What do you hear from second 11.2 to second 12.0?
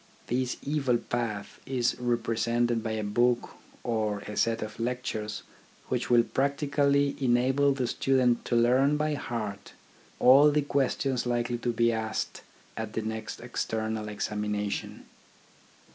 likely to be